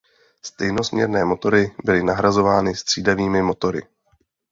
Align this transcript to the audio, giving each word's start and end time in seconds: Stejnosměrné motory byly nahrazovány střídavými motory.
Stejnosměrné 0.43 1.25
motory 1.25 1.75
byly 1.85 2.03
nahrazovány 2.03 2.75
střídavými 2.75 3.41
motory. 3.41 3.81